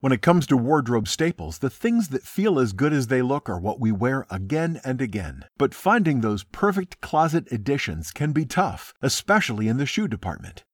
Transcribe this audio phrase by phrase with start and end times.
[0.00, 3.48] When it comes to wardrobe staples, the things that feel as good as they look
[3.48, 5.46] are what we wear again and again.
[5.56, 10.64] But finding those perfect closet additions can be tough, especially in the shoe department.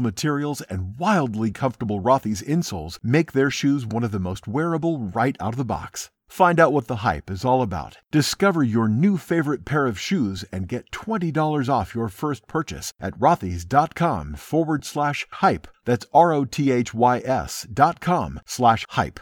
[0.00, 5.36] materials and wildly comfortable Rothy's insoles make their shoes one of the most wearable right
[5.40, 6.10] out of the box.
[6.28, 7.98] Find out what the hype is all about.
[8.10, 13.18] Discover your new favorite pair of shoes and get $20 off your first purchase at
[13.18, 15.68] rothys.com forward slash hype.
[15.84, 19.20] That's R O T H Y S dot com slash hype.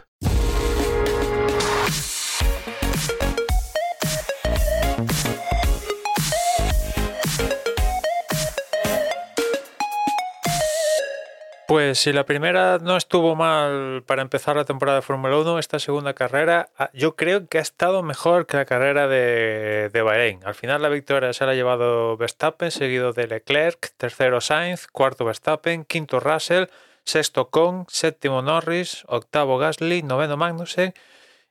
[11.75, 15.81] Pues si la primera no estuvo mal para empezar la temporada de Fórmula 1, esta
[15.81, 20.39] segunda carrera ah, yo creo que ha estado mejor que la carrera de, de Bahrein.
[20.45, 25.25] Al final la victoria se la ha llevado Verstappen, seguido de Leclerc, tercero Sainz, cuarto
[25.25, 26.67] Verstappen, quinto Russell,
[27.05, 30.95] sexto Kong, séptimo Norris, octavo Gasly, noveno Magnussen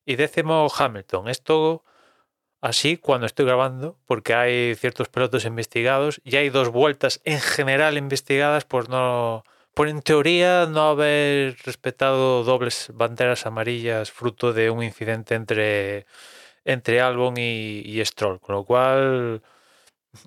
[0.05, 1.27] y décimo Hamilton.
[1.27, 1.83] Esto
[2.61, 7.97] así cuando estoy grabando, porque hay ciertos pilotos investigados y hay dos vueltas en general
[7.97, 9.43] investigadas por no
[9.73, 16.05] por en teoría no haber respetado dobles banderas amarillas fruto de un incidente entre,
[16.65, 19.41] entre Albon y, Stroll, con lo cual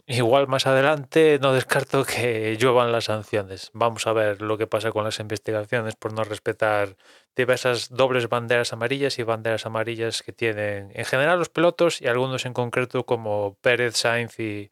[0.07, 3.71] igual más adelante no descarto que lluevan las sanciones.
[3.75, 6.97] Vamos a ver lo que pasa con las investigaciones por no respetar
[7.37, 12.47] diversas dobles banderas amarillas y banderas amarillas que tienen en general los pilotos y algunos
[12.47, 14.71] en concreto como Pérez, Sainz y,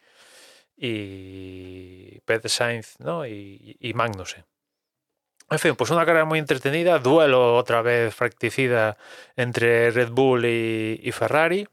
[0.77, 3.27] y Pérez Sainz ¿no?
[3.27, 4.45] y, y Magnussen.
[5.51, 8.97] En fin, pues una carrera muy entretenida, duelo otra vez fracticida
[9.37, 11.69] entre Red Bull y, Ferrari.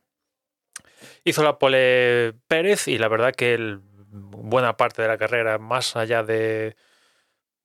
[1.24, 3.80] Hizo la pole Pérez y la verdad que
[4.12, 6.76] buena parte de la carrera, más allá de,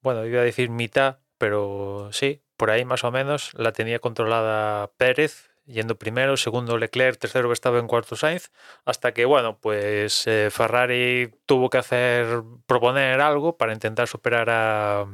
[0.01, 4.91] bueno, iba a decir mitad, pero sí, por ahí más o menos, la tenía controlada
[4.97, 8.51] Pérez, yendo primero, segundo Leclerc, tercero estaba en cuarto Sainz,
[8.85, 15.05] hasta que, bueno, pues eh, Ferrari tuvo que hacer, proponer algo para intentar superar a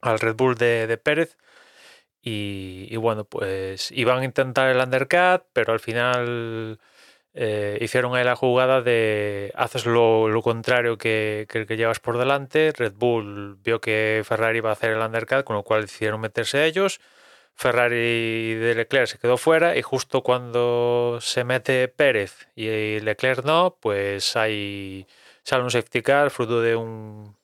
[0.00, 1.36] al Red Bull de, Pérez.
[2.22, 6.78] Y, bueno, pues iban a intentar el undercut, pero al final
[7.32, 12.72] eh, hicieron ahí la jugada de haces lo, contrario que, el que llevas por delante.
[12.76, 16.66] Red Bull vio que Ferrari iba a hacer el undercut, con lo cual hicieron meterse
[16.66, 17.00] ellos.
[17.54, 23.76] Ferrari de Leclerc se quedó fuera y justo cuando se mete Pérez y Leclerc no,
[23.80, 25.06] pues hay
[25.42, 27.36] sale un safety car fruto de un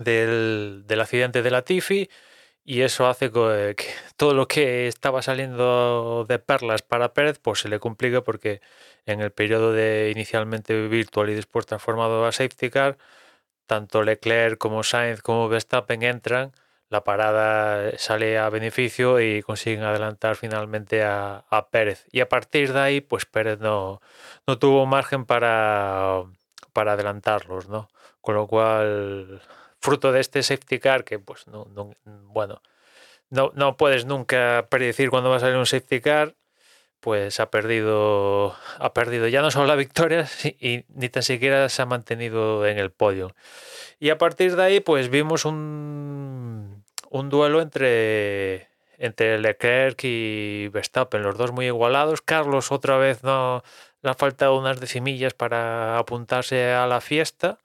[0.00, 2.08] del, del accidente de la Tifi
[2.64, 3.76] y eso hace que,
[4.16, 8.60] todo lo que estaba saliendo de perlas para Pérez pues se le complica porque
[9.06, 12.98] en el periodo de inicialmente virtual y después transformado a safety car
[13.66, 16.52] tanto Leclerc como Sainz como Verstappen entran
[16.88, 22.72] la parada sale a beneficio y consiguen adelantar finalmente a, a Pérez y a partir
[22.72, 24.00] de ahí pues Pérez no,
[24.46, 26.24] no tuvo margen para,
[26.72, 27.88] para adelantarlos ¿no?
[28.20, 29.42] con lo cual
[29.80, 31.66] fruto de este safety car que, pues, no,
[32.04, 32.62] bueno,
[33.30, 36.34] no, no puedes nunca predecir cuándo va a salir un safety car,
[37.00, 41.82] pues ha perdido, ha perdido ya no solo la victoria, y, ni tan siquiera se
[41.82, 43.34] ha mantenido en el podio.
[43.98, 48.68] Y a partir de ahí, pues vimos un, un duelo entre,
[48.98, 52.20] entre Leclerc y Verstappen, los dos muy igualados.
[52.22, 53.62] Carlos otra vez no
[54.02, 57.58] le ha faltado unas decimillas para apuntarse a la fiesta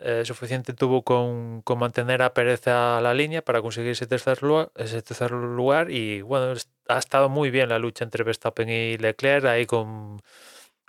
[0.00, 4.42] eh, suficiente tuvo con, con, mantener a Pérez a la línea para conseguir ese tercer,
[4.42, 6.54] lugar, tercer lugar y bueno,
[6.88, 10.22] ha estado muy bien la lucha entre Verstappen y Leclerc ahí con,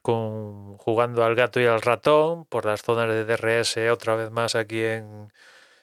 [0.01, 4.55] con jugando al gato y al ratón por las zonas de DRS otra vez más
[4.55, 5.31] aquí en,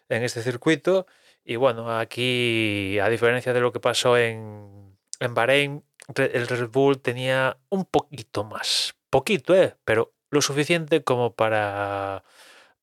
[0.08, 1.06] en este circuito.
[1.44, 5.84] Y bueno, aquí a diferencia de lo que pasó en, en Bahrein,
[6.14, 12.24] el Red Bull tenía un poquito más, poquito, eh, pero lo suficiente como para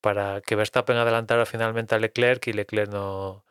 [0.03, 3.45] para que Verstappen adelantara finalmente a Leclerc y Leclerc no,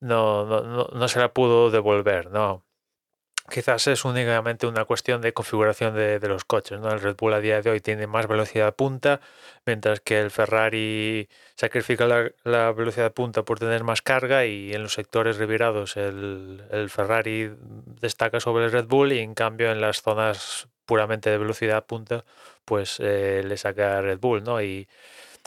[0.00, 2.30] no, no, no, se la pudo devolver.
[2.30, 2.62] No.
[3.50, 6.80] quizás es únicamente una cuestión de configuración de, los coches.
[6.80, 6.90] ¿no?
[6.92, 9.20] El Red Bull a día de hoy tiene más velocidad punta,
[9.66, 12.06] mientras que el Ferrari sacrifica
[12.44, 16.60] la, velocidad punta por tener más carga y en los sectores revirados el,
[16.90, 17.50] Ferrari
[18.02, 22.24] destaca sobre el Red Bull y en cambio en las zonas puramente de velocidad punta
[22.66, 24.44] pues eh, le saca Red Bull.
[24.44, 24.60] ¿no?
[24.62, 24.86] Y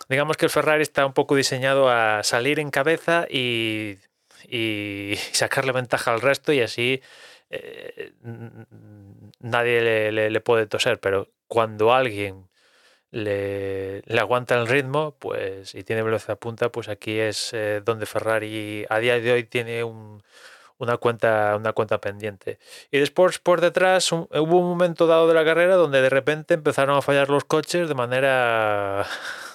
[0.10, 3.98] digamos que el Ferrari está un poco diseñado a salir en cabeza y,
[4.48, 7.02] y sacarle ventaja al resto y así
[7.50, 8.14] eh,
[9.40, 12.50] nadie le, puede toser, pero cuando alguien
[13.12, 18.86] le, aguanta el ritmo pues y tiene velocidad punta, pues aquí es eh, donde Ferrari
[18.90, 22.60] a día de hoy tiene una cuenta una cuenta pendiente.
[22.92, 24.28] Y después por detrás hubo
[24.60, 27.96] un momento dado de la carrera donde de repente empezaron a fallar los coches de
[27.96, 29.06] manera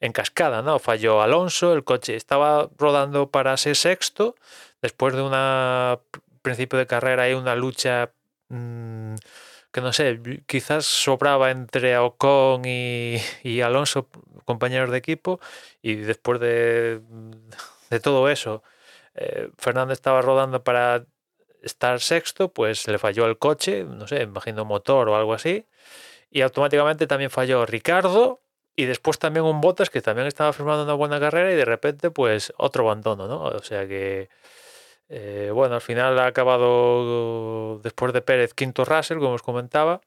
[0.00, 0.78] en cascada, ¿no?
[0.78, 4.36] Falló Alonso, el coche estaba rodando para ser sexto
[4.80, 5.98] después de una
[6.42, 8.12] principio de carrera hay una lucha
[8.48, 9.14] mm,
[9.70, 13.20] que no sé, quizás sobraba entre Ocon y,
[13.62, 14.08] Alonso,
[14.46, 15.40] compañeros de equipo,
[15.82, 17.02] y después de,
[18.02, 18.62] todo eso,
[19.14, 21.04] eh, Fernando estaba rodando para
[21.62, 25.66] estar sexto, pues le falló el coche, no sé, imagino motor o algo así,
[26.30, 28.40] y automáticamente también falló Ricardo,
[28.78, 32.12] y después también un Bottas que también estaba firmando una buena carrera y de repente
[32.12, 33.42] pues otro abandono, ¿no?
[33.42, 34.28] O sea que
[35.08, 40.00] eh, bueno, al final ha acabado después de Pérez quinto Russell, como os comentaba.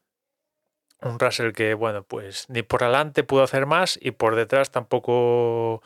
[1.01, 5.81] Un Russell que, bueno, pues ni por adelante pudo hacer más y por detrás tampoco.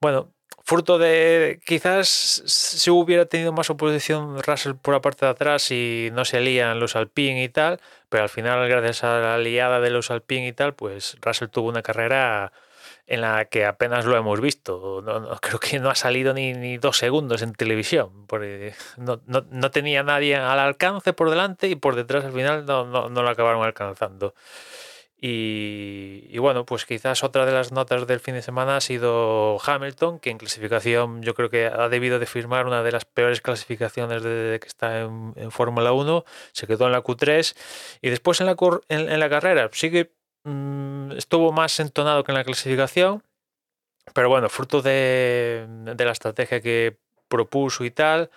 [0.00, 0.32] Bueno,
[0.62, 6.10] fruto de quizás si hubiera tenido más oposición Russell por la parte de atrás y
[6.12, 9.90] no se lían los Alpine y tal, pero al final, gracias a la liada de
[9.90, 12.52] los Alpine y tal, pues Russell tuvo una carrera
[13.10, 15.04] en la que apenas lo hemos visto.
[15.42, 20.04] Creo que no ha salido ni, ni, dos segundos en televisión, porque no, no, tenía
[20.04, 24.34] nadie al alcance por delante y por detrás al final no, lo acabaron alcanzando.
[25.22, 30.18] Y, bueno, pues quizás otra de las notas del fin de semana ha sido Hamilton,
[30.18, 34.22] que en clasificación yo creo que ha debido de firmar una de las peores clasificaciones
[34.22, 37.54] desde que está en, Fórmula 1, se quedó en la Q3
[38.00, 38.56] y después en la,
[38.88, 40.12] en la carrera sigue
[40.42, 43.22] Mm, estuvo más entonado que en la clasificación,
[44.14, 45.66] pero bueno, fruto de,
[45.98, 46.96] la estrategia que
[47.28, 48.30] propuso y tal,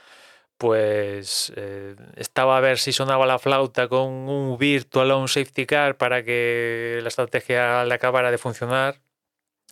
[0.57, 5.97] pues eh, estaba a ver si sonaba la flauta con un virtual o safety car
[5.97, 9.01] para que la estrategia le acabara de funcionar.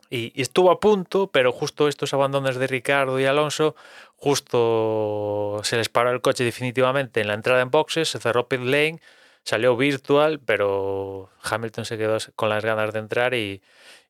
[0.10, 3.76] Y, estuvo a punto, pero justo estos abandones de Ricardo y Alonso,
[4.18, 8.60] justo se les paró el coche definitivamente en la entrada en boxes, se cerró pit
[8.62, 9.00] lane
[9.44, 13.62] salió virtual, pero Hamilton se quedó con las ganas de entrar y,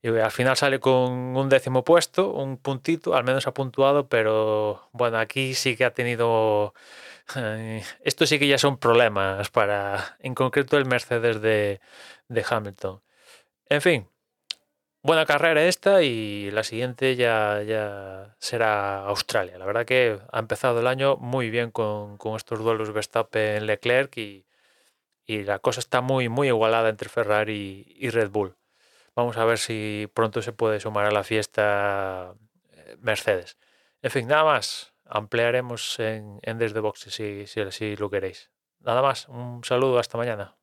[0.04, 5.20] al final sale con un décimo puesto, un puntito, al menos ha puntuado, pero bueno,
[5.20, 6.74] aquí sí que ha tenido...
[7.36, 11.80] Eh, esto sí que ya son problemas para, en concreto, el Mercedes de,
[12.28, 13.02] de Hamilton.
[13.70, 14.10] En fin,
[15.04, 19.58] buena carrera esta y la siguiente ya, ya será Australia.
[19.58, 24.46] La verdad que ha empezado el año muy bien con, con estos duelos Verstappen-Leclerc y,
[25.26, 28.56] y la cosa está muy, muy igualada entre Ferrari y Red Bull.
[29.16, 32.36] Vamos a ver si pronto se puede sumar a la fiesta
[32.72, 33.58] eh, Mercedes.
[34.02, 34.94] En fin, nada más.
[35.06, 38.52] Ampliaremos en, en Desde Boxes si, si, si lo queréis.
[38.80, 39.28] Nada más.
[39.28, 40.00] Un saludo.
[40.00, 40.61] Hasta mañana.